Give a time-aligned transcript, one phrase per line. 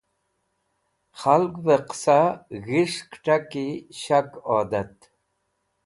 [1.19, 2.19] Khalgve Qasa
[2.65, 3.65] G̃his̃h kẽtaki
[4.01, 4.95] Shak Odat